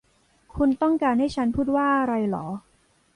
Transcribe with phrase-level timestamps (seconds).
[0.55, 2.45] คุณต้องการให้ฉันพูดว่าอะไรหรอ